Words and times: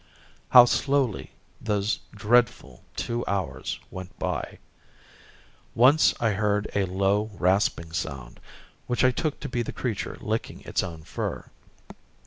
How 0.49 0.65
slowly 0.65 1.29
those 1.61 1.99
dreadful 2.11 2.83
two 2.95 3.23
hours 3.27 3.79
went 3.91 4.17
by! 4.17 4.57
Once 5.75 6.15
I 6.19 6.31
heard 6.31 6.67
a 6.73 6.85
low, 6.87 7.29
rasping 7.37 7.91
sound, 7.91 8.39
which 8.87 9.03
I 9.03 9.11
took 9.11 9.39
to 9.41 9.47
be 9.47 9.61
the 9.61 9.71
creature 9.71 10.17
licking 10.19 10.61
its 10.61 10.81
own 10.81 11.03
fur. 11.03 11.51